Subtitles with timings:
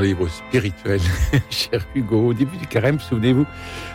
[0.00, 1.00] Livres spirituels,
[1.50, 2.28] cher Hugo.
[2.28, 3.46] Au début du carême, souvenez-vous,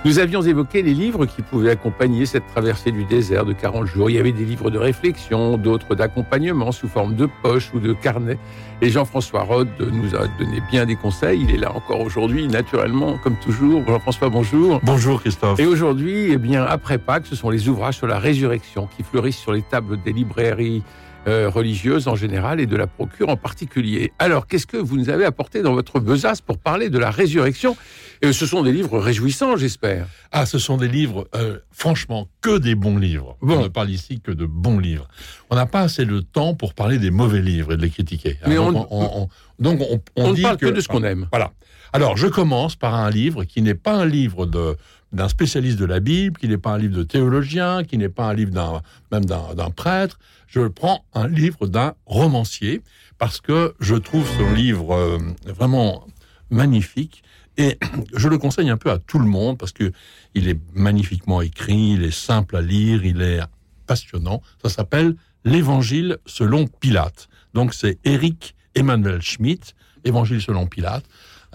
[0.05, 4.09] nous avions évoqué les livres qui pouvaient accompagner cette traversée du désert de 40 jours.
[4.09, 7.93] Il y avait des livres de réflexion, d'autres d'accompagnement sous forme de poche ou de
[7.93, 8.37] carnet.
[8.81, 11.41] Et Jean-François Rode nous a donné bien des conseils.
[11.41, 13.85] Il est là encore aujourd'hui, naturellement, comme toujours.
[13.87, 14.81] Jean-François, bonjour.
[14.83, 15.59] Bonjour Christophe.
[15.59, 19.37] Et aujourd'hui, eh bien, après Pâques, ce sont les ouvrages sur la résurrection qui fleurissent
[19.37, 20.83] sur les tables des librairies
[21.27, 24.11] euh, religieuses en général et de la procure en particulier.
[24.19, 27.77] Alors, qu'est-ce que vous nous avez apporté dans votre besace pour parler de la résurrection?
[28.21, 30.07] Et ce sont des livres réjouissants, j'espère.
[30.31, 33.37] Ah, ce sont des livres, euh, franchement, que des bons livres.
[33.41, 33.59] Bon.
[33.59, 35.07] On ne parle ici que de bons livres.
[35.49, 38.37] On n'a pas assez de temps pour parler des mauvais livres et de les critiquer.
[38.47, 41.03] Mais donc, on- on, donc on, on On ne dit parle que de ce qu'on
[41.03, 41.27] aime.
[41.31, 41.51] Voilà.
[41.91, 44.77] Alors, je commence par un livre qui n'est pas un livre de
[45.13, 48.27] d'un spécialiste de la Bible, qui n'est pas un livre de théologien, qui n'est pas
[48.27, 50.19] un livre d'un même d'un prêtre.
[50.47, 52.81] Je prends un livre d'un romancier
[53.17, 56.05] parce que je trouve ce livre euh, vraiment
[56.49, 57.23] magnifique
[57.57, 57.77] et
[58.15, 59.91] je le conseille un peu à tout le monde parce que
[60.33, 63.39] il est magnifiquement écrit, il est simple à lire, il est
[63.85, 64.41] passionnant.
[64.61, 67.27] Ça s'appelle L'Évangile selon Pilate.
[67.53, 71.05] Donc c'est Eric Emmanuel Schmitt, Évangile selon Pilate,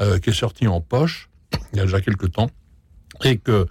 [0.01, 1.29] euh, qui est sorti en poche
[1.73, 2.51] il y a déjà quelques temps
[3.25, 3.67] et que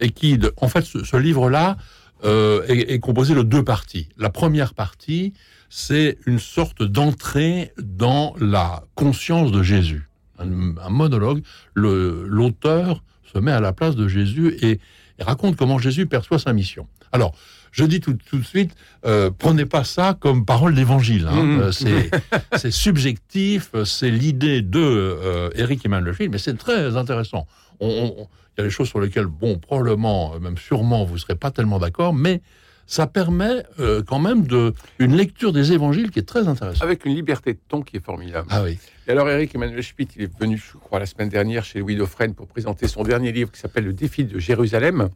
[0.00, 1.76] et qui, en fait, ce, livre-là
[2.24, 4.08] euh, est, composé de deux parties.
[4.18, 5.32] La première partie,
[5.70, 10.08] c'est une sorte d'entrée dans la conscience de Jésus,
[10.38, 10.46] un,
[10.90, 11.42] monologue.
[11.74, 14.80] L'auteur se met à la place de Jésus et,
[15.18, 16.88] et raconte comment Jésus perçoit sa mission.
[17.12, 17.34] Alors,
[17.72, 18.74] je dis tout, tout de suite,
[19.04, 21.26] euh, prenez pas ça comme parole d'évangile.
[21.28, 21.42] hein.
[21.42, 21.60] Mhm.
[21.60, 21.72] Euh,
[22.56, 27.46] c'est subjectif, c'est l'idée de euh, Eric Emmanuel mais c'est très intéressant.
[27.80, 28.26] Il
[28.58, 31.50] y a des choses sur lesquelles, bon, probablement, euh, même sûrement, vous ne serez pas
[31.50, 32.42] tellement d'accord, mais
[32.86, 36.82] ça permet euh, quand même de, une lecture des évangiles qui est très intéressante.
[36.82, 38.48] Avec une liberté de ton qui est formidable.
[38.50, 38.78] Ah oui.
[39.08, 41.96] Et alors, Eric Emmanuel Schmitt, il est venu, je crois, la semaine dernière chez Louis
[41.96, 45.08] Dauphren pour présenter son dernier livre qui s'appelle Le défi de Jérusalem,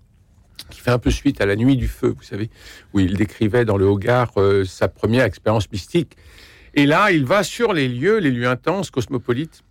[0.71, 2.51] qui fait un peu suite à La Nuit du Feu, vous savez,
[2.93, 6.17] où il décrivait dans le Hogar euh, sa première expérience mystique.
[6.75, 9.63] Et là, il va sur les lieux, les lieux intenses, cosmopolites,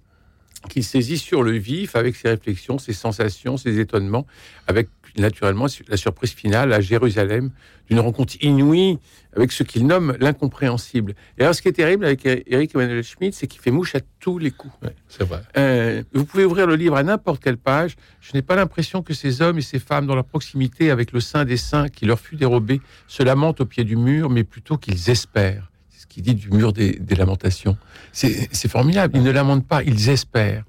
[0.67, 4.25] qu'il saisit sur le vif avec ses réflexions, ses sensations, ses étonnements,
[4.67, 7.51] avec naturellement la surprise finale à Jérusalem
[7.89, 8.97] d'une rencontre inouïe
[9.35, 11.13] avec ce qu'il nomme l'incompréhensible.
[11.37, 13.99] Et alors, ce qui est terrible avec Eric Emmanuel Schmitt, c'est qu'il fait mouche à
[14.19, 14.73] tous les coups.
[15.07, 15.41] C'est vrai.
[15.57, 17.95] Euh, vous pouvez ouvrir le livre à n'importe quelle page.
[18.21, 21.19] Je n'ai pas l'impression que ces hommes et ces femmes, dans leur proximité avec le
[21.19, 24.77] Saint des Saints qui leur fut dérobé, se lamentent au pied du mur, mais plutôt
[24.77, 25.69] qu'ils espèrent.
[25.97, 27.77] Ce qu'il dit du mur des, des lamentations.
[28.11, 29.17] C'est formidable.
[29.17, 30.63] Ils ne lamentent pas, ils espèrent.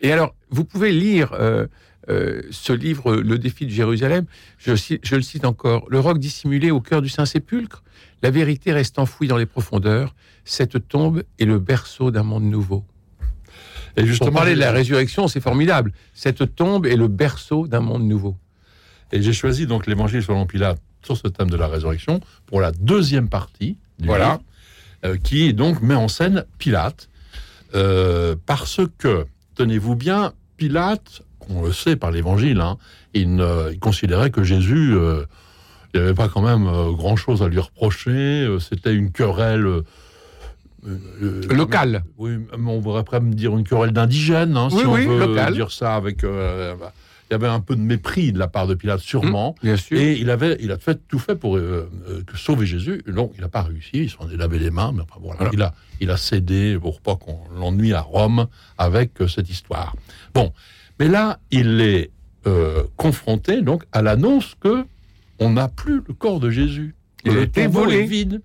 [0.00, 1.66] Et alors, vous pouvez lire euh,
[2.08, 4.24] euh, ce livre, Le défi de Jérusalem.
[4.58, 4.72] Je,
[5.14, 5.86] le cite encore.
[5.88, 7.82] Le roc dissimulé au cœur du Saint-Sépulcre,
[8.22, 10.14] la vérité reste enfouie dans les profondeurs.
[10.44, 12.84] Cette tombe est le berceau d'un monde nouveau.
[13.96, 15.92] Et Pour justement, parler de la résurrection, c'est formidable.
[16.14, 18.36] Cette tombe est le berceau d'un monde nouveau.
[19.12, 22.72] Et j'ai choisi donc l'évangile selon Pilate sur ce thème de la résurrection pour la
[22.72, 24.32] deuxième partie Voilà.
[24.32, 24.42] livre,
[25.22, 27.08] qui donc met en scène Pilate,
[27.74, 32.76] euh, parce que, tenez-vous bien, Pilate, on le sait par l'évangile, hein,
[33.14, 35.24] il, ne- il considérait que Jésus, euh,
[35.94, 39.66] il n'y avait pas quand même euh, grand-chose à lui reprocher, euh, c'était une querelle...
[39.66, 39.82] euh,
[40.86, 42.04] euh, Local.
[42.18, 45.50] Oui, mais on pourrait presque me dire une querelle d'indigènes, hein, Oui, si on veut
[45.52, 46.24] dire ça avec...
[46.24, 46.92] euh, bah,
[47.30, 49.54] il y avait un peu de mépris de la part de Pilate, sûrement.
[49.62, 49.98] Bien sûr.
[49.98, 53.02] Et il avait, il a fait tout fait pour euh, euh, sauver Jésus.
[53.06, 53.90] Donc, il n'a pas réussi.
[53.94, 55.36] Il s'en est lavé les mains, mais enfin, voilà.
[55.38, 55.52] Voilà.
[55.52, 58.48] Il a, il a cédé pour pas qu'on l'ennuie à Rome
[58.78, 59.94] avec euh, cette histoire.
[60.34, 60.52] Bon,
[60.98, 62.10] mais là, il est
[62.96, 64.86] confronté donc à l'annonce que
[65.40, 66.94] on n'a plus le corps de Jésus.
[67.26, 68.04] Il le tombeau volé.
[68.06, 68.40] vide.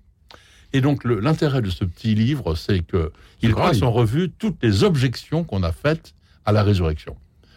[0.74, 3.10] Et donc, l'intérêt de ce petit livre, c'est que
[3.40, 6.12] il passe en revue toutes les objections qu'on a faites
[6.44, 7.16] à la résurrection.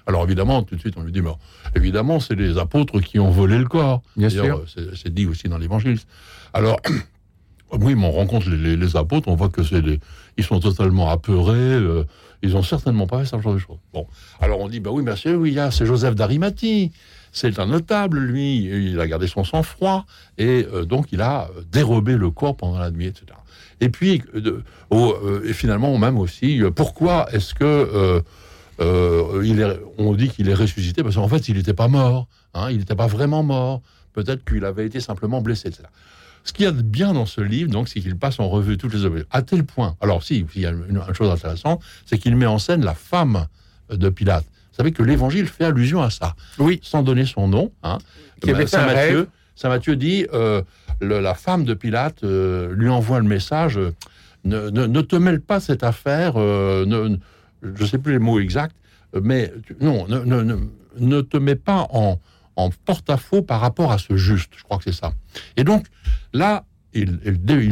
[0.09, 1.29] Alors évidemment, tout de suite, on lui dit, mais
[1.75, 4.01] évidemment, c'est les apôtres qui ont volé le corps.
[4.17, 4.63] Bien sûr.
[4.73, 5.99] C'est c'est dit aussi dans l'Évangile.
[6.53, 6.79] Alors,
[7.79, 9.99] oui, mais on rencontre les, les- les apôtres, on voit que c'est des,
[10.37, 11.53] ils sont totalement apeurés.
[11.57, 12.03] euh,
[12.41, 13.77] ils ont certainement pas fait ce genre de choses.
[13.93, 14.07] Bon,
[14.41, 16.91] alors on dit, bah oui, mais c'est oui, c'est Joseph d'Arimathie.
[17.31, 18.63] C'est un notable, lui.
[18.91, 20.05] Il a gardé son sang-froid
[20.39, 23.25] et euh, donc il a euh, dérobé le corps pendant la nuit, etc.
[23.81, 24.63] Et puis, de,
[25.45, 28.23] et finalement, même aussi, pourquoi est-ce que
[28.79, 32.27] il est, on dit qu'il est ressuscité Parce qu'en fait, il n'était pas mort.
[32.53, 33.81] Hein, il n'était pas vraiment mort.
[34.13, 35.67] Peut-être qu'il avait été simplement blessé.
[35.69, 35.83] Etc.
[36.43, 38.77] Ce qu'il y a de bien dans ce livre, donc, c'est qu'il passe en revue
[38.77, 39.25] toutes les objets.
[39.31, 39.95] À tel point.
[40.01, 43.47] Alors, si, il y a une, chose intéressante, c'est qu'il met en scène la femme
[43.91, 44.45] de Pilate.
[44.45, 46.35] Vous savez que l'Évangile fait allusion à ça.
[46.57, 46.79] Oui.
[46.81, 47.71] Sans donner son nom.
[47.83, 47.97] Hein.
[48.65, 50.61] Saint Matthieu, Saint Matthieu dit euh,
[51.01, 53.91] la femme de Pilate euh, lui envoie le message euh,
[54.45, 56.35] ne, te mêle pas cette affaire.
[57.61, 58.75] Je ne sais plus les mots exacts,
[59.21, 59.51] mais
[59.81, 62.19] non, ne, te mets pas en,
[62.85, 64.51] porte-à-faux par rapport à ce juste.
[64.57, 65.13] Je crois que c'est ça.
[65.55, 65.87] Et donc,
[66.33, 67.19] là, il,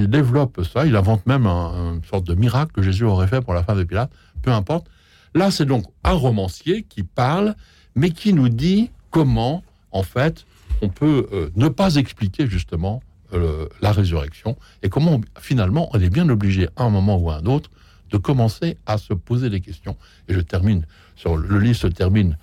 [0.10, 3.54] développe ça, il invente même un, une sorte de miracle que Jésus aurait fait pour
[3.54, 4.12] la femme de Pilate,
[4.42, 4.88] peu importe.
[5.34, 7.56] Là, c'est donc un romancier qui parle,
[7.96, 10.46] mais qui nous dit comment, en fait,
[10.82, 13.02] on peut euh, ne pas expliquer justement
[13.34, 17.38] euh, la résurrection et comment finalement on est bien obligé à un moment ou à
[17.38, 17.70] un autre
[18.10, 19.98] de commencer à se poser des questions.
[20.28, 22.38] Et je termine sur le livre se termine,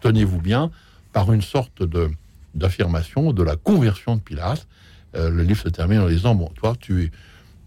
[0.00, 0.70] tenez-vous bien,
[1.12, 2.10] par une sorte de
[2.54, 4.66] d'affirmation de la conversion de Pilate.
[5.14, 7.10] Euh, le livre se termine en disant bon, toi, tu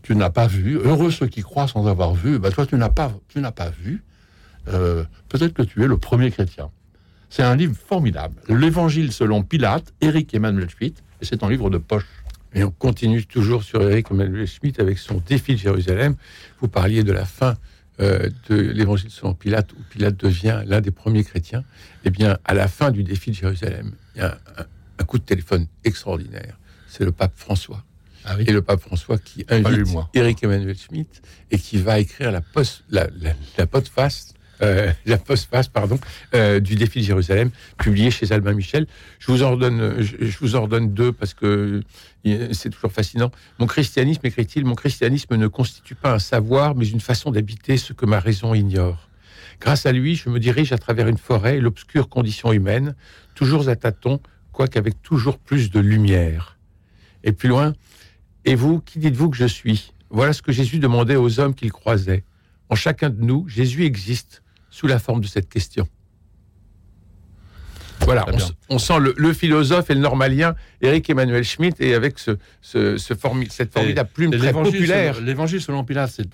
[0.01, 0.77] tu n'as pas vu.
[0.77, 2.39] Heureux ceux qui croient sans avoir vu.
[2.39, 4.03] Bah, toi, tu n'as pas tu n'as pas vu.
[4.67, 6.69] Euh, peut-être que tu es le premier chrétien.
[7.29, 8.35] C'est un livre formidable.
[8.49, 12.05] L'Évangile selon Pilate, Éric Emmanuel Schmitt, et c'est un livre de poche.
[12.53, 16.15] Et on continue toujours sur Éric Emmanuel Schmitt avec son défi de Jérusalem.
[16.61, 17.55] Vous parliez de la fin
[17.99, 21.63] euh, de l'évangile selon Pilate, où Pilate devient l'un des premiers chrétiens,
[22.05, 24.37] eh bien, à la fin du défi de Jérusalem, il y a
[24.97, 26.57] un, coup de téléphone extraordinaire.
[26.87, 27.83] C'est le pape François.
[28.25, 31.21] Ah et le pape François qui invite Eric Emmanuel Schmitt
[31.51, 35.99] et qui va écrire la post, la, la, la postface euh, la postface pardon,
[36.33, 38.87] euh, du défi de Jérusalem, publié chez Albin Michel.
[39.19, 41.81] Je vous en redonne, deux parce que
[42.51, 43.31] c'est toujours fascinant.
[43.59, 47.93] Mon christianisme, écrit-il, mon christianisme ne constitue pas un savoir, mais une façon d'habiter ce
[47.93, 49.09] que ma raison ignore.
[49.61, 52.95] Grâce à lui, je me dirige à travers une forêt l'obscure condition humaine,
[53.35, 54.21] toujours à tâtons,
[54.51, 56.57] quoique avec toujours plus de lumière.
[57.23, 57.73] Et plus loin,
[58.45, 59.93] et vous, qui dites-vous que je suis?
[60.09, 62.23] Voilà ce que Jésus demandait aux hommes qu'il croisait.
[62.69, 65.87] En chacun de nous, Jésus existe sous la forme de cette question.
[68.05, 68.25] Voilà,
[68.69, 72.31] on, sent le, philosophe et le normalien Éric Emmanuel Schmitt et avec ce,
[72.61, 75.19] ce, cette formidable plume très populaire.
[75.21, 76.27] L'évangile selon Pilate, c'est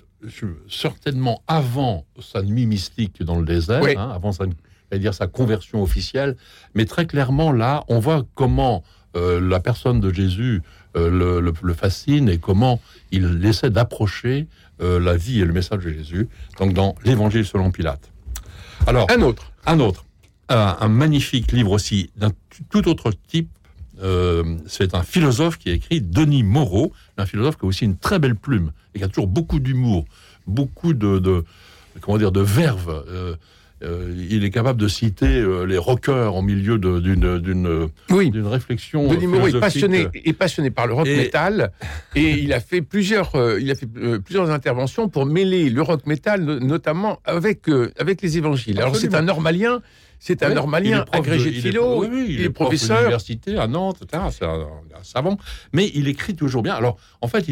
[0.70, 4.46] certainement avant sa nuit mystique dans le désert, hein, avant sa,
[4.94, 6.36] dire sa conversion officielle,
[6.74, 8.82] mais très clairement là, on voit comment
[9.16, 10.62] euh, la personne de Jésus
[10.96, 12.80] euh, le, fascine et comment
[13.10, 14.46] il essaie d'approcher
[14.80, 16.28] euh, la vie et le message de Jésus.
[16.58, 18.12] Donc dans l'évangile selon Pilate.
[18.86, 19.52] Alors, un autre.
[19.66, 20.04] Un autre.
[20.48, 22.30] Un, magnifique livre aussi d'un
[22.70, 23.50] tout autre type.
[24.00, 27.96] Euh, c'est un philosophe qui a écrit, Denis Moreau, un philosophe qui a aussi une
[27.96, 30.04] très belle plume et qui a toujours beaucoup d'humour,
[30.46, 31.44] beaucoup de,
[32.00, 33.04] comment dire, de verve.
[33.08, 33.34] Euh,
[33.86, 38.32] euh, il est capable de citer les rockers au milieu d'une oui.
[38.34, 39.08] réflexion.
[39.08, 41.72] Denis Moreau est passionné, est passionné par le rock metal
[42.14, 43.86] et il a fait plusieurs il a fait
[44.24, 47.68] plusieurs interventions pour mêler le rock metal notamment avec
[47.98, 48.80] avec les évangiles.
[48.80, 49.80] Alors c'est un normalien.
[50.18, 52.96] C'est un normalien agrégé de philo, il est, il est professeur.
[52.96, 54.30] à l'université à Nantes, C'est un,
[55.02, 55.38] savant.
[55.72, 56.74] Mais il écrit toujours bien.
[56.74, 57.44] Alors, en fait,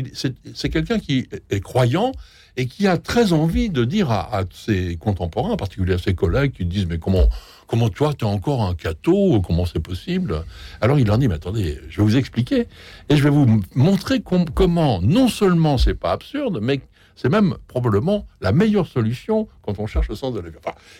[0.55, 2.13] c'est quelqu'un qui est croyant
[2.57, 6.53] et qui a très envie de dire à, ses contemporains, en particulier à ses collègues,
[6.53, 7.29] qui disent mais comment
[7.67, 10.45] comment toi tu es encore un catho Comment c'est possible?
[10.81, 12.69] Alors il leur dit mais attendez, je vais vous expliquer
[13.09, 16.81] et je vais vous montrer comment non seulement c'est pas absurde, mais
[17.17, 20.57] c'est même probablement la meilleure solution quand on cherche le sens de la vie.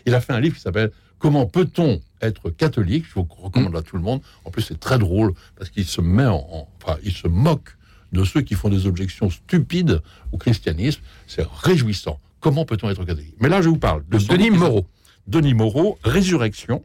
[0.07, 3.05] il a fait un livre qui s'appelle Comment peut-on être catholique?
[3.09, 4.21] Je vous recommande à tout le monde.
[4.45, 7.77] En plus, c'est très drôle parce qu'il se met en, enfin, il se moque
[8.13, 10.01] de ceux qui font des objections stupides
[10.33, 11.01] au christianisme.
[11.27, 12.21] C'est réjouissant.
[12.41, 13.37] Comment peut-on être catholique?
[13.41, 14.87] Mais là, je vous parle de Denis Moreau.
[15.27, 16.85] Denis Moreau, Résurrection.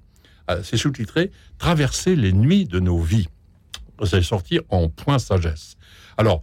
[0.50, 3.28] Euh, c'est sous-titré Traverser les nuits de nos vies.
[4.06, 5.76] C'est sorti en point sagesse.
[6.18, 6.42] Alors,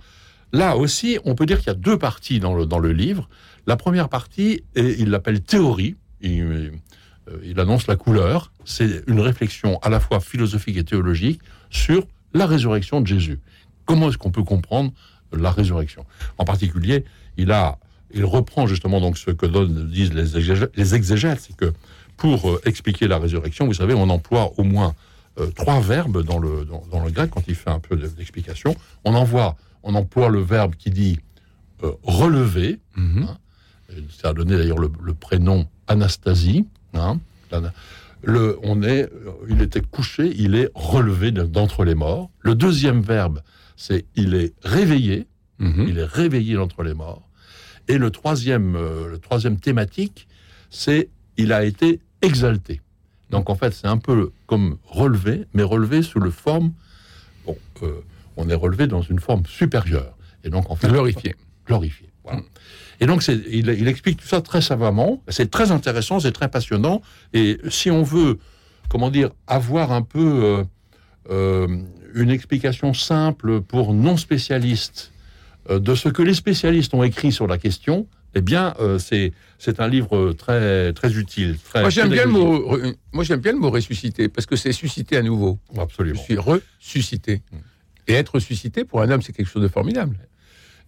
[0.53, 3.29] là aussi, on peut dire qu'il y a deux parties dans le, dans le livre.
[3.67, 5.97] La première partie, il l'appelle théorie.
[6.21, 6.73] Il,
[7.43, 8.53] il annonce la couleur.
[8.65, 11.41] C'est une réflexion à la fois philosophique et théologique
[11.71, 13.39] sur la résurrection de Jésus.
[13.85, 14.93] Comment est-ce qu'on peut comprendre
[15.33, 16.05] la résurrection?
[16.39, 17.05] En particulier,
[17.37, 17.79] il a,
[18.13, 19.47] il reprend justement donc ce que
[19.87, 21.73] disent les exégètes, c'est que
[22.17, 24.95] pour euh, expliquer la résurrection, vous savez, on emploie au moins
[25.39, 28.75] euh, trois verbes dans le, dans, le grec quand il fait un peu d'explication.
[29.05, 31.19] On envoie, on emploie le verbe qui dit
[32.03, 32.81] relever.
[32.97, 33.23] Mm-hmm.
[33.25, 33.37] Hein.
[34.09, 36.67] ça a donné d'ailleurs le, le, prénom Anastasie.
[36.95, 37.21] Hein.
[38.23, 39.11] le, on est,
[39.49, 42.31] il était couché, il est relevé d'entre les morts.
[42.41, 43.43] Le deuxième verbe,
[43.77, 45.27] c'est il est réveillé,
[45.59, 45.87] mhm.
[45.89, 47.29] il est réveillé d'entre les morts.
[47.89, 50.27] Et le troisième, euh, le troisième thématique,
[50.71, 52.81] c'est il a été exalté.
[53.31, 56.73] Donc en fait, c'est un peu comme relevé, mais relevé sous le forme.
[57.45, 58.01] Bon, euh,
[58.37, 60.17] on est relevé dans une forme supérieure.
[60.45, 61.35] Et donc en fait, Glorifié.
[61.67, 62.09] glorifié.
[62.27, 62.43] Voilà.
[63.01, 65.23] Et donc, il, il explique tout ça très savamment.
[65.29, 67.03] C'est très intéressant, c'est très passionnant.
[67.33, 68.39] Et si on veut,
[68.89, 70.65] comment dire, avoir un peu euh,
[71.31, 71.67] euh,
[72.15, 75.13] une explication simple pour non spécialistes
[75.71, 79.81] euh, de ce que les spécialistes ont écrit sur la question, eh bien, c'est c'est
[79.81, 81.57] un livre très très utile.
[81.57, 82.79] Très Moi, j'aime bien, le mot,
[83.11, 85.59] moi, j'aime bien le mot ressusciter, parce que c'est susciter à nouveau.
[85.75, 86.21] Je Absolument.
[86.21, 87.41] suis ressuscité.
[88.07, 90.19] Et être ressuscité, pour un homme, c'est quelque chose de formidable.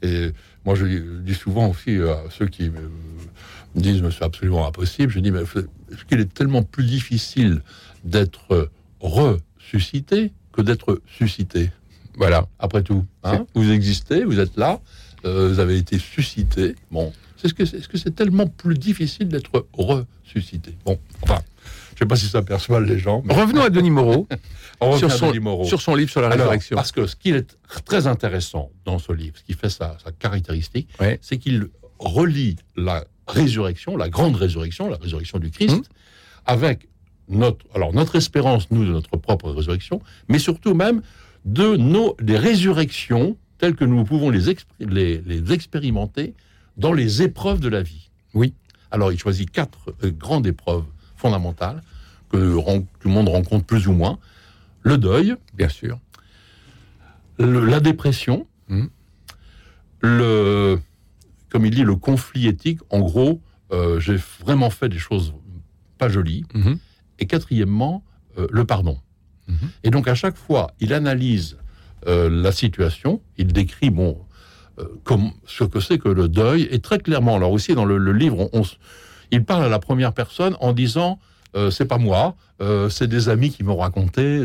[0.03, 0.33] Et
[0.65, 0.87] moi, je
[1.21, 2.91] dis souvent aussi à ceux qui me
[3.75, 7.63] disent mais c'est absolument impossible, je dis mais est-ce qu'il est tellement plus difficile
[8.05, 11.71] d'être ressuscité que d'être suscité?
[12.17, 12.47] Voilà.
[12.59, 14.81] Après tout, hein vous existez, vous êtes là,
[15.25, 16.75] euh, vous avez été suscité.
[16.91, 17.13] Bon,
[17.45, 20.75] est-ce que c'est -ce que c'est tellement plus difficile d'être ressuscité?
[20.85, 21.41] Bon, enfin,
[21.99, 23.23] je sais pas si ça perçoit les gens.
[23.25, 24.29] Mais Revenons à Denis Moreau,
[24.81, 25.65] on sur à son, Denis Moreau.
[25.65, 26.77] sur son livre sur la Alors, résurrection.
[26.77, 30.13] parce que ce qui est très intéressant dans ce livre, ce qui fait sa, sa
[30.13, 31.19] caractéristique, Ouais.
[31.23, 31.67] c'est qu'il
[31.99, 35.83] relie la résurrection, la grande résurrection, la résurrection du Christ, Mhm.
[36.47, 36.89] avec
[37.29, 41.03] notre, alors notre espérance, nous, de notre propre résurrection, mais surtout même
[41.45, 46.35] de nos des résurrections telles que nous pouvons les, exp- les, les expérimenter
[46.77, 48.11] dans les épreuves de la vie.
[48.35, 48.55] Oui.
[48.93, 50.85] Alors, il choisit quatre euh, grandes épreuves
[51.19, 51.83] fondamentales
[52.31, 52.37] que
[53.01, 54.19] tout le monde rencontre plus ou moins.
[54.83, 55.99] Le deuil, Bien sûr.
[57.39, 58.89] le- la dépression, Mhm.
[60.01, 60.79] le,
[61.51, 62.81] comme il dit, le conflit éthique.
[62.91, 63.41] En gros,
[63.73, 65.35] euh, j'ai vraiment fait des choses
[65.99, 66.45] pas jolies.
[66.55, 66.79] Mhm.
[67.19, 68.05] Et quatrièmement,
[68.39, 68.99] euh, le pardon.
[69.49, 69.57] Mhm.
[69.85, 71.57] Et donc à chaque fois, il analyse
[72.07, 74.25] euh, la situation, il décrit bon
[75.03, 78.13] comme ce que c'est que le deuil, et très clairement, alors aussi dans le, le
[78.13, 78.63] livre, on, on
[79.31, 81.19] il parle à la première personne en disant
[81.57, 84.45] euh, c'est pas moi, euh, c'est des amis qui m'ont raconté.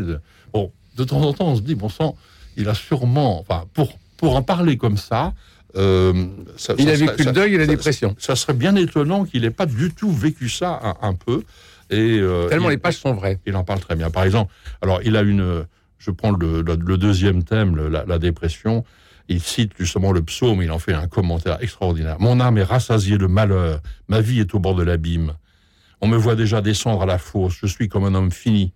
[0.52, 2.16] Bon, de temps en temps, on se dit bon sang,
[2.56, 5.34] il a sûrement, enfin pour pour en parler comme ça.
[5.76, 6.12] euh,
[6.56, 8.14] ça- Il ça a vécu le deuil et la dépression.
[8.18, 11.42] ça serait bien étonnant qu'il n'ait pas du tout vécu ça un, un peu.
[11.90, 13.38] Et, Tellement il- les pages sont vraies.
[13.44, 14.08] il en parle très bien.
[14.10, 15.64] Par exemple, alors il a une,
[15.98, 18.84] je prends le, le- le deuxième thème, la dépression.
[19.28, 22.16] Il cite justement le psaume, il en fait un commentaire extraordinaire.
[22.20, 25.34] Mon âme est rassasiée de malheur, ma vie est au bord de l'abîme.
[26.00, 28.72] On me voit déjà descendre à la fosse, je suis comme un homme fini.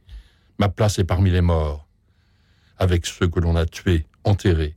[0.59, 1.87] Ma place est parmi les morts,
[2.79, 4.75] avec ceux que l'on a tués, enterrés,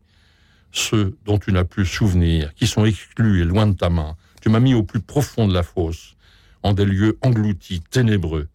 [0.74, 4.18] ceux dont tu n'as plus souvenir, qui sont exclus et loin de ta main.
[4.42, 6.16] Tu m'as mis au plus profond de la fosse,
[6.64, 8.50] en des lieux engloutis, ténébreux.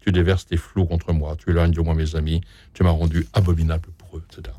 [0.00, 2.40] Tu déverses tes flots contre moi, tu éloignes de moi mes amis,
[2.72, 4.54] tu m'as rendu abominable pour eux, etc.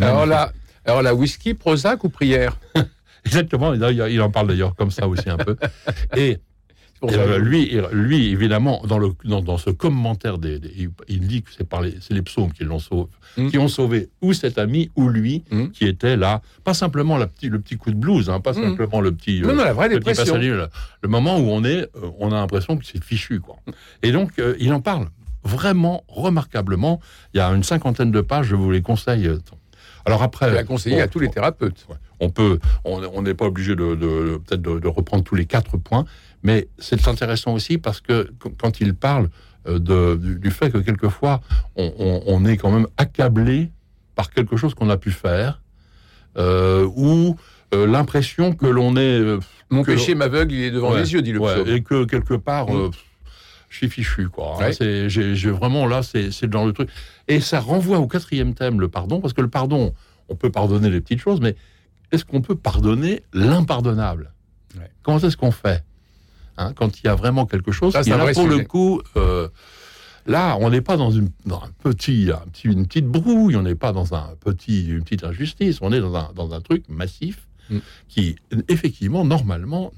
[0.00, 0.52] Alors là,
[0.84, 2.58] alors là, whisky, Prozac ou prière
[3.24, 5.56] Exactement, il, en parle d'ailleurs comme ça aussi un peu.
[6.16, 6.38] Et,
[7.04, 11.50] euh, lui, lui, évidemment, dans, le, dans, dans ce commentaire, des, des- il, dit que
[11.56, 13.48] c'est les, les psaumes qui l'ont sauvé, Mm.
[13.50, 15.68] qui ont sauvé ou cet ami ou lui, Mm.
[15.68, 18.62] qui était là, pas simplement la petit, le petit coup de blues, hein, pas Mm.
[18.62, 20.68] simplement le petit, Non, euh, non, la vraie le petit passage, le,
[21.02, 23.56] le moment où on est, euh, on a l'impression que c'est fichu, quoi.
[24.02, 25.08] Et donc, euh, il en parle
[25.44, 27.00] vraiment remarquablement.
[27.34, 29.28] Il y a une cinquantaine de pages, je vous les conseille.
[30.04, 31.86] Alors après, conseillé bon, à tous les thérapeutes.
[32.20, 35.76] On peut, on n'est pas obligé de, de- peut-être de, de reprendre tous les quatre
[35.76, 36.04] points,
[36.42, 39.28] mais c'est intéressant aussi parce que qu- quand il parle
[39.68, 41.40] euh, de, du, du fait que quelquefois
[41.76, 43.70] on, on- on est quand même accablé
[44.14, 45.60] par quelque chose qu'on a pu faire,
[46.36, 47.36] euh, ou
[47.74, 49.38] euh, l'impression que l'on est euh,
[49.70, 51.68] Mon péché m'aveugle, il est devant Ouais, les yeux, dit le ouais, psaume.
[51.68, 52.90] et que quelque part, Mm.
[53.72, 54.54] Je suis fichu, quoi.
[54.56, 54.58] hein.
[54.66, 54.72] Ouais.
[54.72, 56.88] C'est, j'ai, j'ai vraiment là, c'est, c'est dans le truc.
[57.28, 59.94] Et ça renvoie au quatrième thème, le pardon, parce que le pardon,
[60.28, 61.56] on peut pardonner les petites choses, mais
[62.12, 64.32] est-ce qu'on peut pardonner l'impardonnable?
[64.78, 64.90] Ouais.
[65.02, 65.82] Comment est-ce qu'on fait?
[66.58, 69.00] Hein, Quand il y a vraiment quelque chose, Ça, qui c'est là, pour le coup,
[69.16, 69.48] euh,
[70.26, 73.62] là, on n'est pas dans, une, dans un petit, un petit, une petite brouille, on
[73.62, 76.84] n'est pas dans un petit, une petite injustice, on est dans un, dans un truc
[76.90, 77.78] massif Mm.
[78.08, 78.36] qui,
[78.68, 79.92] effectivement, normalement,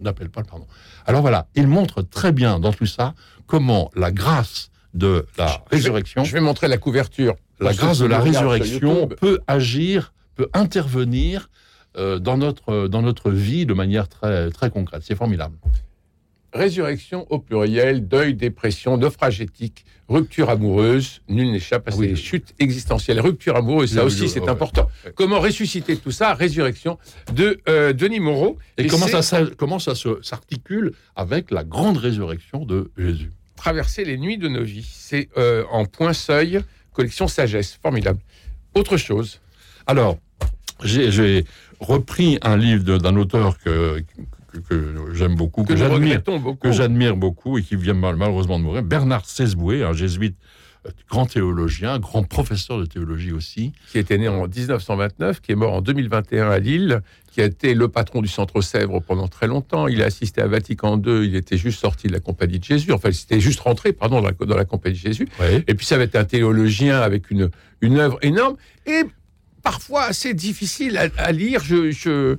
[0.00, 0.66] n'appelle pas le pardon.
[1.06, 3.14] Alors voilà, il montre très bien dans tout ça
[3.46, 7.36] comment la grâce de la résurrection, Je vais montrer la couverture.
[7.60, 11.48] la grâce de la résurrection peut agir, peut intervenir
[11.96, 15.02] euh, dans, notre, dans notre vie de manière très, très concrète.
[15.04, 15.56] C'est formidable.
[16.52, 21.20] Résurrection au pluriel, deuil, dépression, naufrage éthique, rupture amoureuse.
[21.28, 22.08] Nul n'échappe à Oui.
[22.08, 23.20] ces chutes existentielles.
[23.20, 24.88] Rupture amoureuse, ça Oui, aussi, oui, c'est ouais, important.
[25.14, 26.34] Comment ressusciter tout ça?
[26.34, 26.98] Résurrection
[27.32, 28.58] de euh, Denis Moreau.
[28.78, 33.30] Et, comment, ça, comment s'articule avec la grande résurrection de Jésus?
[33.54, 34.88] Traverser les nuits de nos vies.
[34.90, 36.60] C'est euh, en point seuil,
[36.92, 37.78] collection sagesse.
[37.80, 38.18] Formidable.
[38.74, 39.40] Autre chose.
[39.86, 40.18] Alors,
[40.82, 41.44] j'ai
[41.78, 44.02] repris un livre d'un auteur que,
[44.52, 45.78] que, que j'aime beaucoup, Que que,
[46.72, 47.58] j'admire, beaucoup.
[47.58, 50.36] et qui vient mal- malheureusement de mourir, Bernard Sesboué, un jésuite,
[50.86, 53.72] euh, grand théologien, grand professeur de théologie aussi.
[53.92, 57.02] qui était né en 1929, qui est mort en 2021 à Lille,
[57.32, 59.86] qui a été le patron du Centre Sèvres pendant très longtemps.
[59.88, 62.92] Il a assisté à Vatican II, il était juste sorti de la Compagnie de Jésus,
[62.92, 65.28] enfin, il était juste rentré, pardon, dans la, dans la Compagnie de Jésus.
[65.68, 67.50] Et puis, ça va être un théologien avec une,
[67.82, 69.02] une œuvre énorme et
[69.62, 71.62] parfois assez difficile à, à lire.
[71.62, 72.36] Je, je,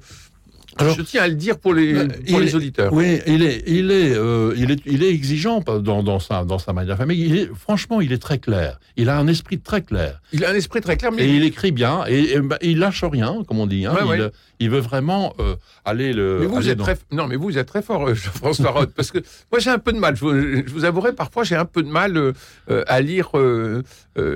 [0.77, 2.93] Alors- je tiens à le dire pour les, pour il les est- auditeurs.
[2.93, 6.59] Oui, il est, il est, euh, il est, il est exigeant dans, dans sa, dans
[6.59, 8.79] sa manière de faire, mais il est, franchement, il est très clair.
[8.97, 10.21] Il a un esprit très clair.
[10.31, 12.79] Il a un esprit très clair, mais Et il écrit bien, et, et, bah, il
[12.79, 13.85] lâche rien, comme on dit.
[13.85, 13.93] hein.
[13.93, 14.29] Ouais, il, ouais.
[14.59, 16.39] il veut vraiment euh, aller le.
[16.41, 19.11] Mais vous, êtes dans- très, non, mais vous êtes très fort, euh, Jean-François Roth, parce
[19.11, 19.19] que
[19.51, 20.15] moi j'ai un peu de mal.
[20.15, 23.31] Je vous, je vous avouerai, parfois j'ai un peu de mal euh, à lire,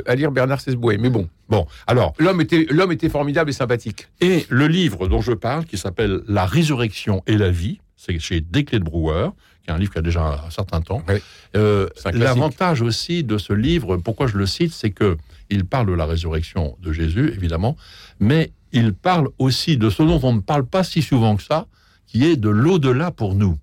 [0.05, 0.97] à lire Bernard Sesboué.
[0.97, 4.07] Mais bon, Bon, alors, l'homme était, l'homme était formidable et sympathique.
[4.19, 8.41] et le livre dont je parle, qui s'appelle La résurrection et la vie, c'est chez
[8.41, 9.29] Desclés de Brouwer,
[9.63, 11.03] qui est un livre qui a déjà un certain temps.
[11.07, 11.15] Oui.
[11.55, 11.87] Euh.
[12.13, 15.17] L'avantage aussi de ce livre, pourquoi je le cite, c'est que
[15.49, 17.77] il parle de la résurrection de Jésus, évidemment,
[18.19, 21.67] mais il parle aussi de ce dont on ne parle pas si souvent que ça,
[22.07, 23.57] qui est de l'au-delà pour nous.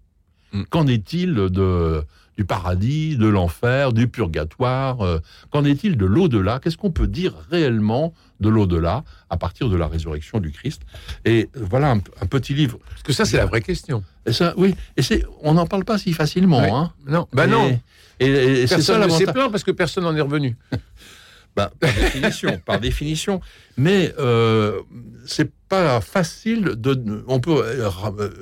[0.52, 0.62] Mm.
[0.70, 2.04] Qu'en est-il de
[2.38, 5.18] du paradis, de l'enfer, du purgatoire euh,
[5.50, 6.58] Qu'en est-il de l'au-delà?
[6.62, 10.82] Qu'est-ce qu'on peut dire réellement de l'au-delà à partir de la résurrection du Christ?
[11.24, 12.78] Et voilà un, un petit livre.
[12.88, 14.02] Parce que ça, c'est la vraie question.
[14.26, 16.60] Et ça, oui, et c'est, on n'en parle pas si facilement.
[16.62, 16.70] Oui.
[16.70, 16.92] Hein.
[17.06, 17.78] Non, bah Et- non.
[18.20, 19.50] Et, et c'est ça l'avantage.
[19.50, 20.56] parce que personne n'en est revenu.
[21.54, 23.40] Bah, par définition, par définition.
[23.76, 24.80] Mais euh,
[25.26, 27.22] c'est pas facile de.
[27.28, 27.90] On peut, euh,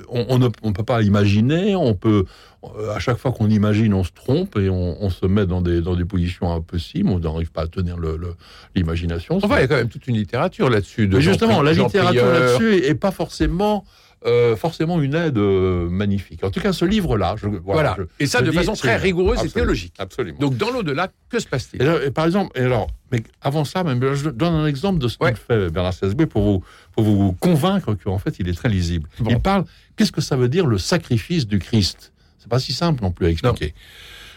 [0.09, 1.75] on, on ne on peut pas imaginer.
[1.75, 2.25] On peut,
[2.63, 5.61] euh, à chaque fois qu'on imagine, on se trompe et on, on se met dans
[5.61, 7.09] des dans des positions impossibles.
[7.09, 8.35] On n'arrive pas à tenir le- le-
[8.75, 9.39] l'imagination.
[9.43, 11.07] Enfin, il y a quand même toute une littérature là-dessus.
[11.07, 13.85] de Mais justement, la littérature là-dessus est pas forcément.
[14.25, 16.43] Euh, forcément une aide euh, magnifique.
[16.43, 17.95] En tout cas, ce livre-là, je, voilà, Voilà.
[17.97, 19.93] je- et ça, je de façon très rigoureuse et théologique.
[19.97, 20.37] Absolument.
[20.39, 21.81] Donc, dans l'au-delà, que se passe-t-il?
[21.81, 24.99] Et, là, et par exemple, et alors, mais avant ça, même, je donne un exemple
[24.99, 25.31] de ce Ouais.
[25.33, 29.09] qu'il fait Bernard Sesbé pour vous, pour vous convaincre qu'en fait, il est très lisible.
[29.19, 29.31] Bon.
[29.31, 32.13] Il parle, qu'est-ce que ça veut dire le sacrifice du Christ?
[32.37, 33.73] C'est pas si simple non plus à expliquer.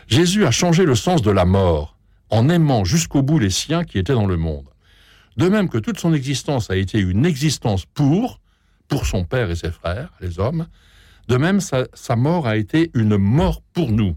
[0.08, 1.96] Jésus a changé le sens de la mort
[2.30, 4.64] en aimant jusqu'au bout les siens qui étaient dans le monde.
[5.36, 8.40] De même que toute son existence a été une existence pour,
[8.88, 10.66] pour son père et ses frères, les hommes,
[11.28, 14.16] de même sa, mort a été une mort pour nous,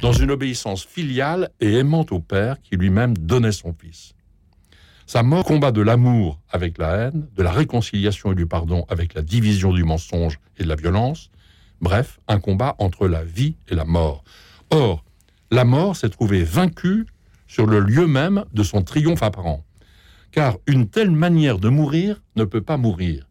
[0.00, 4.14] dans une obéissance filiale et aimante au Père qui lui-même donnait son Fils.
[5.06, 9.14] Sa mort combat de l'amour avec la haine, de la réconciliation et du pardon avec
[9.14, 11.30] la division du mensonge et de la violence,
[11.80, 14.22] bref, un combat entre la vie et la mort.
[14.70, 15.04] Or,
[15.50, 17.06] la mort s'est trouvée vaincue
[17.46, 19.64] sur le lieu même de son triomphe apparent.
[20.30, 23.26] Car une telle manière de mourir ne peut pas mourir.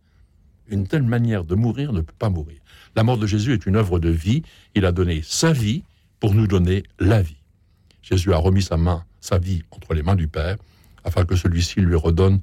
[0.71, 2.57] Une telle manière de mourir ne peut pas mourir.
[2.95, 4.41] La mort de Jésus est une œuvre de vie.
[4.73, 5.83] Il a donné sa vie
[6.19, 7.35] pour nous donner la vie.
[8.01, 10.57] Jésus a remis sa main, sa vie entre les mains du Père,
[11.03, 12.39] afin que celui-ci lui redonne,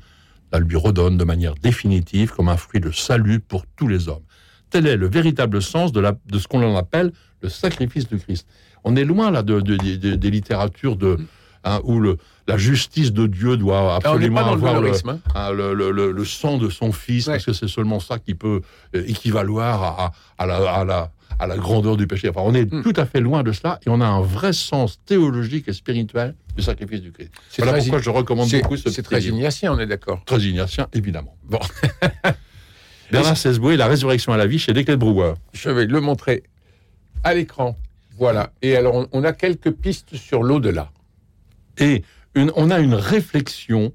[0.52, 4.22] la lui redonne de manière définitive comme un fruit de salut pour tous les hommes.
[4.70, 7.12] Tel est le véritable sens de, la, de ce qu'on appelle
[7.42, 8.46] le sacrifice du Christ.
[8.84, 11.18] On est loin là de, de- de- de- des littératures de,
[11.64, 12.16] hein, où le,
[12.46, 15.18] la justice de Dieu doit absolument avoir le, hein.
[15.34, 17.34] hein, le, le- le- sang de son fils, Ouais.
[17.34, 18.62] parce que c'est seulement ça qui peut
[18.94, 22.28] euh, équivaloir à, à- la, à, la, à la grandeur du péché.
[22.28, 22.82] Enfin, on est Hmm.
[22.82, 26.34] tout à fait loin de cela, et on a un vrai sens théologique et spirituel
[26.56, 27.30] du sacrifice du Christ.
[27.50, 30.22] C'est Voilà très, pourquoi je recommande beaucoup ce c'est très ignatien, on est d'accord.
[30.24, 31.36] Très ignatien, évidemment.
[31.44, 31.60] Bon.
[33.10, 35.34] Bernard Sesboué, La résurrection à la vie chez Desclés de Brouwer.
[35.54, 36.42] Je vais le montrer
[37.24, 37.76] à l'écran.
[38.18, 38.50] Voilà.
[38.60, 40.90] Et alors, on, on a quelques pistes sur l'au-delà.
[41.78, 42.02] Et
[42.34, 43.92] une- on a une réflexion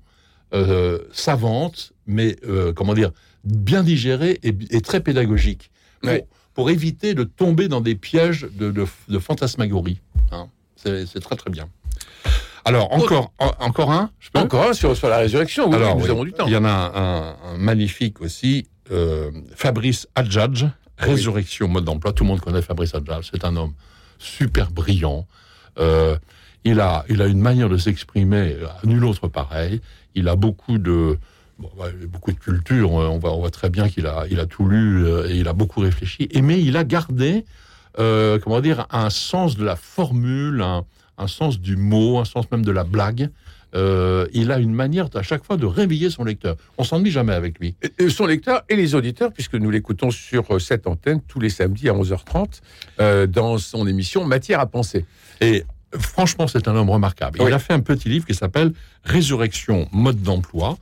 [0.54, 3.12] euh, savante, mais euh, comment dire,
[3.44, 5.72] bien digérée et, et très pédagogique,
[6.54, 10.00] pour, éviter de tomber dans des pièges de, de, de fantasmagorie.
[10.32, 10.48] hein.
[10.76, 11.70] C'est très très bien.
[12.66, 14.40] Alors encore, en- encore un, je peux?
[14.40, 15.70] Encore un sur, sur la résurrection.
[15.70, 16.10] Oui, Alors, nous oui.
[16.12, 16.46] avons du temps.
[16.46, 20.66] Il y en a un, un- un magnifique aussi, euh, Fabrice Adjadj,
[20.98, 21.06] Ah.
[21.06, 22.14] Résurrection, mode d'emploi.
[22.14, 23.30] Tout le monde connaît Fabrice Adjadj.
[23.32, 23.74] C'est un homme
[24.20, 25.26] super brillant.
[25.80, 26.16] Euh,
[26.66, 29.82] il, a, il a une manière de s'exprimer euh, nul autre pareil.
[30.16, 31.18] Il a beaucoup de,
[31.60, 31.70] bon,
[32.10, 32.92] beaucoup de culture.
[32.92, 35.48] On voit, on voit très bien qu'il a, il a tout lu euh, et il
[35.48, 36.28] a beaucoup réfléchi.
[36.32, 37.46] Et, mais il a gardé,
[38.00, 40.86] euh, comment dire, un sens de la formule, un,
[41.18, 43.30] un sens du mot, un sens même de la blague.
[43.76, 46.58] Euh, il a une manière à chaque fois de réveiller son lecteur.
[46.78, 47.76] On s'ennuie jamais avec lui.
[47.98, 51.50] Et- son lecteur et les auditeurs, puisque nous l'écoutons sur euh, cette antenne tous les
[51.50, 52.62] samedis à 11h30
[53.00, 55.08] euh, dans son émission Matière à penser.
[55.42, 55.64] Et
[56.00, 57.40] franchement, c'est un homme remarquable.
[57.42, 57.50] Oui.
[57.50, 60.78] Il a fait un petit livre qui s'appelle Résurrection, mode d'emploi.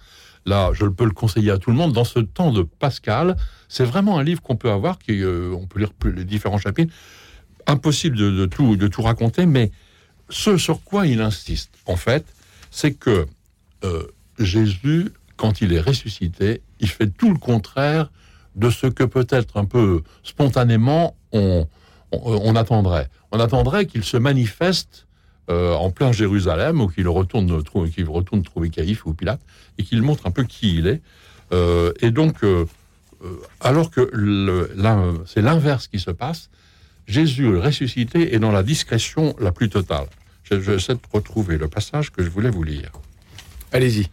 [0.46, 1.94] là, je peux le conseiller à tout le monde.
[1.94, 3.36] Dans ce temps de Pascal,
[3.70, 6.58] c'est vraiment un livre qu'on peut avoir, qui, euh, on peut lire plus- les différents
[6.58, 6.94] chapitres.
[7.68, 9.72] Impossible de, de tout, de tout raconter, mais
[10.30, 12.26] ce sur quoi il insiste, en fait,
[12.72, 13.28] c'est que
[13.84, 14.04] euh,
[14.40, 18.10] Jésus, quand il est ressuscité, il fait tout le contraire
[18.56, 21.68] de ce que peut-être un peu spontanément on,
[22.12, 23.10] on, attendrait.
[23.32, 25.08] On attendrait qu'il se manifeste
[25.50, 29.42] euh, en plein Jérusalem ou qu'il retourne, trouver Caïphe ou Pilate
[29.78, 31.02] et qu'il montre un peu qui il est.
[31.52, 32.66] Euh, et donc, euh,
[33.60, 34.10] alors que
[35.26, 36.50] c'est l'inverse qui se passe,
[37.08, 40.08] Jésus ressuscité est dans la discrétion la plus totale.
[40.44, 42.92] Je- J'essaie de retrouver le passage que je voulais vous lire.
[43.72, 44.08] Allez-y.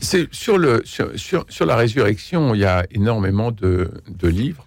[0.00, 3.90] C'est sur, la résurrection, il y a énormément de
[4.22, 4.66] livres,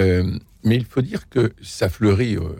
[0.00, 2.56] euh, mais il faut dire que ça fleurit euh,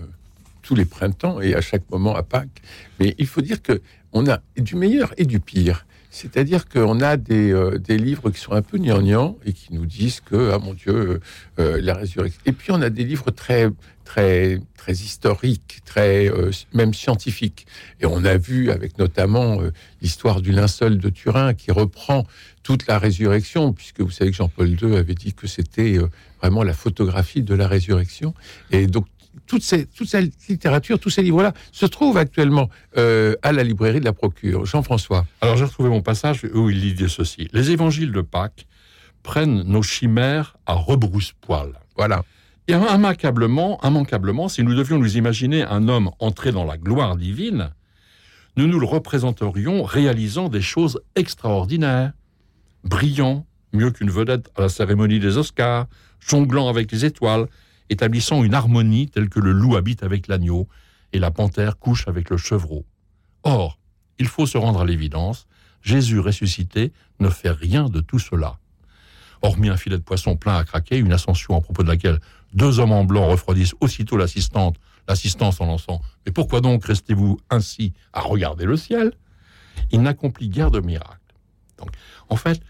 [0.62, 2.62] tous les printemps et à chaque moment à Pâques.
[3.00, 3.80] Mais il faut dire que
[4.12, 5.86] on a du meilleur et du pire.
[6.10, 9.86] C'est-à-dire qu'on a des, euh, des livres qui sont un peu gnangnans et qui nous
[9.86, 11.20] disent que, ah mon Dieu, euh,
[11.58, 12.40] euh, la résurrection.
[12.46, 13.70] Et puis on a des livres très,
[14.08, 17.66] très, très historiques, très euh, même scientifiques.
[18.00, 22.26] Et on a vu avec notamment euh, l'histoire du linceul de Turin qui reprend
[22.62, 26.08] toute la résurrection, puisque vous savez que Jean-Paul II avait dit que c'était euh,
[26.40, 28.32] vraiment la photographie de la résurrection.
[28.70, 29.04] Et donc,
[29.48, 33.98] toute, ces, toute cette littérature, tous ces livres-là se trouvent actuellement euh, à la librairie
[33.98, 34.64] de la Procure.
[34.66, 35.26] Jean-François.
[35.40, 37.48] Alors j'ai retrouvé mon passage où il dit ceci.
[37.52, 38.66] Les évangiles de Pâques
[39.22, 41.72] prennent nos chimères à rebrousse-poil.
[41.96, 42.22] Voilà.
[42.68, 47.70] Et immanquablement, immanquablement, si nous devions nous imaginer un homme entré dans la gloire divine,
[48.56, 52.12] nous nous le représenterions réalisant des choses extraordinaires,
[52.84, 55.86] brillant, mieux qu'une vedette à la cérémonie des Oscars,
[56.20, 57.46] jonglant avec les étoiles,
[57.90, 60.68] établissant une harmonie telle que le loup habite avec l'agneau
[61.12, 62.84] et la panthère couche avec le chevreau.
[63.42, 63.78] Or,
[64.18, 65.46] il faut se rendre à l'évidence,
[65.82, 68.58] Jésus ressuscité ne fait rien de tout cela.
[69.42, 72.20] Hormis un filet de poisson plein à craquer, une ascension à propos de laquelle
[72.52, 77.92] deux hommes en blanc refroidissent aussitôt l'assistante, l'assistance en lançant Mais pourquoi donc restez-vous ainsi
[78.12, 79.12] à regarder le ciel?
[79.92, 81.18] Il n'accomplit guère de miracle.
[81.78, 81.90] Donc,
[82.28, 82.60] en fait,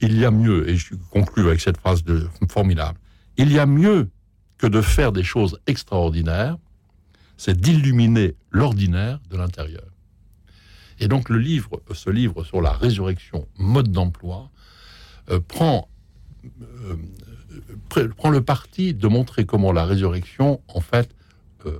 [0.00, 2.02] il y a mieux, et je conclue avec cette phrase
[2.48, 2.98] formidable,
[3.36, 4.10] il y a mieux
[4.64, 6.56] que de faire des choses extraordinaires,
[7.36, 9.84] c'est d'illuminer l'ordinaire de l'intérieur.
[11.00, 14.48] Et donc le livre, ce livre sur la résurrection, mode d'emploi,
[15.28, 15.86] euh, prend,
[16.62, 16.96] euh,
[17.90, 21.10] pr- prend le parti de montrer comment la résurrection, en fait,
[21.66, 21.78] euh,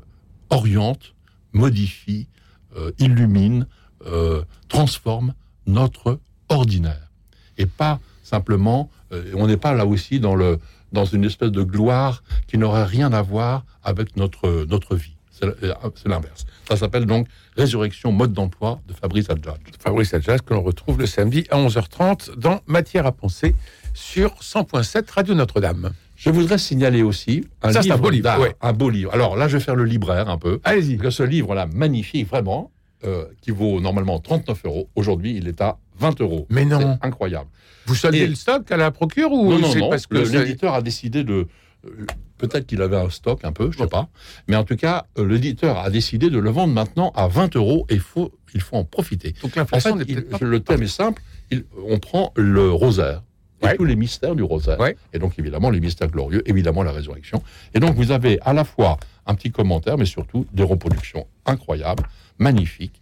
[0.50, 1.14] oriente,
[1.54, 2.28] modifie,
[2.76, 3.66] euh, illumine,
[4.04, 5.32] euh, transforme
[5.66, 6.20] notre
[6.50, 7.08] ordinaire.
[7.56, 10.58] Et pas simplement, euh, on n'est pas là aussi dans, le,
[10.94, 15.14] dans une espèce de gloire qui n'aurait rien à voir avec notre, notre vie.
[15.30, 16.46] C'est l- c'est l'inverse.
[16.68, 17.26] Ça s'appelle donc
[17.56, 19.58] Résurrection, mode d'emploi de Fabrice Adjadj.
[19.80, 23.54] Fabrice Adjas, que l'on retrouve le samedi à 11h30 dans Matière à penser
[23.92, 25.90] sur 100.7 Radio Notre-Dame.
[26.16, 28.54] Je voudrais signaler aussi un Ça, livre un beau livre, ouais.
[28.62, 29.12] un beau livre.
[29.12, 30.60] Alors là, je vais faire le libraire un peu.
[30.64, 30.98] Allez-y.
[31.10, 32.70] Ce livre-là, magnifique, vraiment,
[33.04, 36.46] euh, qui vaut normalement 39 euros, aujourd'hui, il est à 20 euros.
[36.50, 36.98] Mais non.
[37.02, 37.48] Incroyable.
[37.86, 39.90] Vous Et- le stock à la procure ou non, non, c'est non.
[39.90, 41.46] parce que l'éditeur a décidé de.
[41.86, 44.08] euh, Peut-être qu'il avait un stock un peu, je sais pas.
[44.48, 47.86] Mais en tout cas, euh, l'éditeur a décidé de le vendre maintenant à 20 euros
[47.88, 49.34] et il faut, il faut en profiter.
[49.42, 51.22] donc En l'inflation fait, il- peut-être pas- le thème est simple.
[51.52, 53.22] Il- on prend le rosaire
[53.62, 53.76] et Ouais.
[53.76, 54.80] tous les mystères du rosaire.
[54.80, 54.96] Ouais.
[55.12, 57.42] Et donc, évidemment, les mystères glorieux, évidemment, la résurrection.
[57.72, 62.02] Et donc, vous avez à la fois un petit commentaire, mais surtout des reproductions incroyables,
[62.38, 63.00] magnifiques,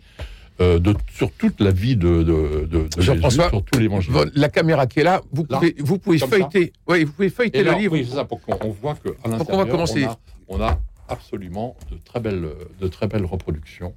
[0.62, 4.12] euh, de, sur toute la vie de, de, de, Jean-François, sur l'évangile.
[4.12, 6.72] Vo- La caméra qui est là, vous Là, pouvez, vous pouvez comme feuilleter.
[6.86, 7.92] Oui, vous pouvez feuilleter Et le livre.
[7.94, 10.06] oui, c'est ça, pour qu'on on voit qu'à on va l'intérieur, commencer.
[10.48, 12.48] on a, on a absolument de très belles,
[12.80, 13.92] de très belles reproductions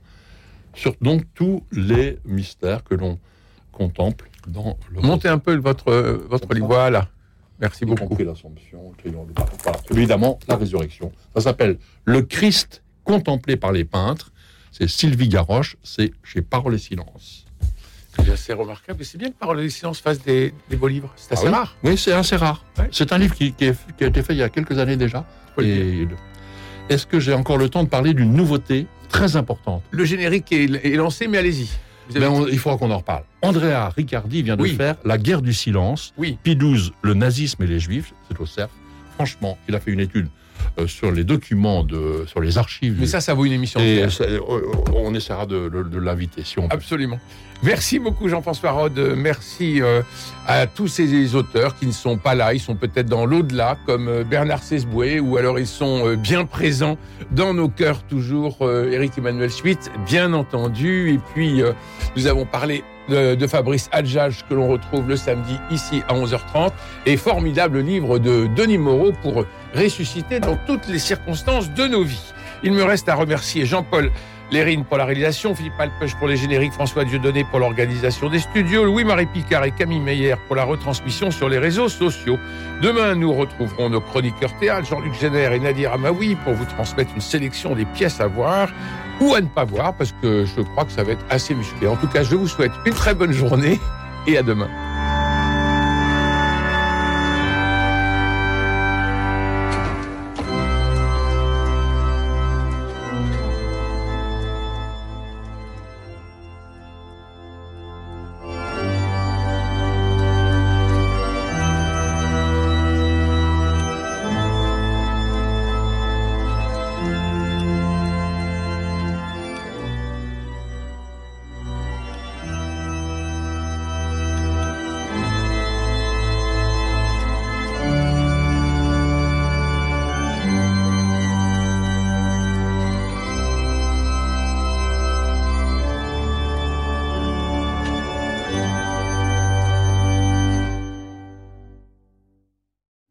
[0.74, 3.18] sur donc tous les mystères que l'on
[3.72, 5.92] contemple dans le Montez un peu votre,
[6.54, 6.68] livre.
[6.68, 7.08] Voilà.
[7.62, 8.06] Merci y beaucoup.
[8.08, 8.92] compris l'Assomption,
[9.92, 11.12] évidemment la résurrection.
[11.36, 14.32] Ça s'appelle Le Christ contemplé par les peintres.
[14.78, 17.46] C'est Sylvie Garoche, c'est chez Parole et Silence.
[18.18, 19.02] C'est assez remarquable.
[19.02, 21.14] Et c'est bien que Parole et Silence fasse des, des beaux livres.
[21.16, 21.78] C'est assez Ah oui rare.
[21.84, 22.66] Oui, c'est assez rare.
[22.78, 22.90] Ouais.
[22.92, 24.98] C'est un livre qui, qui est- qui a été fait il y a quelques années
[24.98, 25.26] déjà.
[25.62, 26.06] Et
[26.90, 29.82] est-ce que j'ai encore le temps de parler d'une nouveauté très importante?
[29.92, 31.70] Le générique est, est lancé, mais allez-y.
[32.22, 33.24] On- il faudra qu'on en reparle.
[33.42, 34.76] Andrea Riccardi vient de Oui.
[34.76, 36.14] faire La guerre du silence.
[36.18, 36.38] Oui.
[36.46, 38.72] XII, le nazisme et les juifs, c'est au CERF.
[39.16, 40.28] Franchement, il a fait une étude
[40.88, 42.98] sur les documents, de, sur les archives.
[43.00, 43.80] Mais ça, ça vaut une émission.
[43.80, 44.12] et entière.
[44.12, 44.40] ça- euh,
[44.94, 46.76] on essaiera de, de- de l'inviter si on peut.
[46.76, 47.20] Absolument.
[47.64, 48.98] Merci beaucoup Jean-François Rode.
[49.00, 50.02] Euh, Merci euh,
[50.46, 52.54] à tous ces auteurs qui ne sont pas là.
[52.54, 56.46] Ils sont peut-être dans l'au-delà, comme euh, Bernard Sesboué, ou alors ils sont euh, bien
[56.46, 56.98] présents
[57.32, 58.58] dans nos cœurs toujours.
[58.62, 61.14] Euh, Éric Emmanuel Schmitt, bien entendu.
[61.14, 61.72] Et puis, euh,
[62.18, 66.72] nous avons parlé de, de Fabrice Adjage que l'on retrouve le samedi ici à 11h30
[67.06, 72.34] et formidable livre de Denis Moreau pour ressusciter dans toutes les circonstances de nos vies.
[72.64, 74.12] Il me reste à remercier Jean-Paul
[74.52, 78.86] Lérine pour la réalisation, Philippe Alpech pour les génériques, François Dieudonné pour l'organisation des studios,
[78.86, 82.38] Louis-Marie Picard et Camille Meyer pour la retransmission sur les réseaux sociaux.
[82.82, 87.22] Demain, nous retrouverons nos chroniqueurs théâtre, Jean-Luc Génère et Nadir Amaoui, pour vous transmettre une
[87.22, 88.70] sélection des pièces à voir
[89.20, 91.88] ou à ne pas voir, parce que je crois que ça va être assez musclé.
[91.88, 93.80] En tout cas, je vous souhaite une très bonne journée
[94.28, 94.70] et à demain.